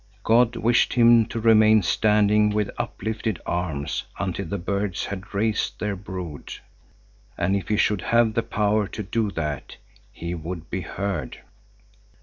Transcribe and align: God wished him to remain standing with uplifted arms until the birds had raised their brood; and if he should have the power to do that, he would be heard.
God 0.23 0.55
wished 0.55 0.93
him 0.93 1.27
to 1.27 1.39
remain 1.39 1.83
standing 1.83 2.49
with 2.49 2.71
uplifted 2.79 3.39
arms 3.45 4.05
until 4.17 4.47
the 4.47 4.57
birds 4.57 5.05
had 5.05 5.31
raised 5.31 5.79
their 5.79 5.95
brood; 5.95 6.55
and 7.37 7.55
if 7.55 7.67
he 7.67 7.77
should 7.77 8.01
have 8.01 8.33
the 8.33 8.41
power 8.41 8.87
to 8.87 9.03
do 9.03 9.29
that, 9.33 9.75
he 10.11 10.33
would 10.33 10.71
be 10.71 10.81
heard. 10.81 11.41